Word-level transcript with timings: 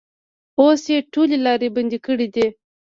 اوس 0.59 0.81
یې 0.93 0.99
ټولې 1.13 1.37
لارې 1.45 1.67
بندې 1.75 1.97
کړې 2.05 2.27
دي. 2.35 2.47